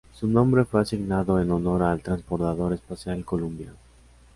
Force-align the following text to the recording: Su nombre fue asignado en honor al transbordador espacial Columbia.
Su 0.15 0.27
nombre 0.27 0.65
fue 0.65 0.81
asignado 0.81 1.39
en 1.39 1.51
honor 1.51 1.83
al 1.83 2.01
transbordador 2.01 2.73
espacial 2.73 3.23
Columbia. 3.23 3.71